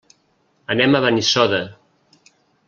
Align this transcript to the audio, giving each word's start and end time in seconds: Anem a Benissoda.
Anem 0.75 0.97
a 0.97 1.01
Benissoda. 1.05 1.61